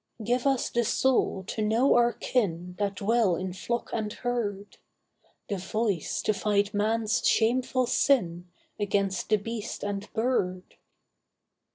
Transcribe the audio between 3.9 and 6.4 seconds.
and herd, The voice to